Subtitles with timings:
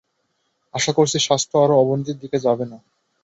[0.73, 2.77] আশা করছি স্বাস্থ্য আরো অবনতির দিকে যাবে না।